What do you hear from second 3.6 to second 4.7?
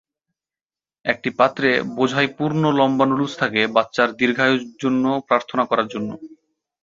বাচ্চার দীর্ঘায়ু